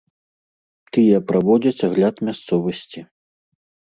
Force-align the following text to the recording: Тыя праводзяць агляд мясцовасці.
Тыя 0.95 1.17
праводзяць 1.31 1.85
агляд 1.87 2.15
мясцовасці. 2.29 2.99